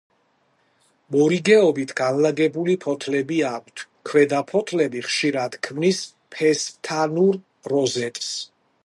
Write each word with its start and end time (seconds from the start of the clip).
მორიგეობით 1.15 1.91
განლაგებული 1.99 2.75
ფოთლები 2.85 3.37
აქვთ; 3.51 3.83
ქვედა 4.11 4.41
ფოთლები 4.53 5.05
ხშირად 5.09 5.59
ქმნის 5.69 6.01
ფესვთანურ 6.37 7.41
როზეტს. 7.75 8.35